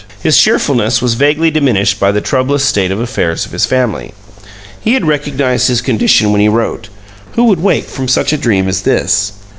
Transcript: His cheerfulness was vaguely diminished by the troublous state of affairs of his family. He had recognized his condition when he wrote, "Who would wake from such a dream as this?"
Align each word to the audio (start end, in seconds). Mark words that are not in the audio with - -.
His 0.23 0.35
cheerfulness 0.35 0.99
was 0.99 1.13
vaguely 1.13 1.51
diminished 1.51 1.99
by 1.99 2.11
the 2.11 2.21
troublous 2.21 2.65
state 2.65 2.89
of 2.89 2.99
affairs 2.99 3.45
of 3.45 3.51
his 3.51 3.67
family. 3.67 4.13
He 4.79 4.95
had 4.95 5.05
recognized 5.05 5.67
his 5.67 5.79
condition 5.79 6.31
when 6.31 6.41
he 6.41 6.49
wrote, 6.49 6.89
"Who 7.33 7.43
would 7.43 7.59
wake 7.61 7.85
from 7.87 8.07
such 8.07 8.33
a 8.33 8.37
dream 8.37 8.67
as 8.67 8.81
this?" 8.81 9.33